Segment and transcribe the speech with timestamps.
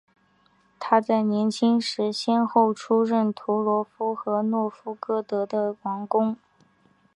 [0.79, 6.35] 他在年轻时先后出任图罗夫和诺夫哥罗德的王公。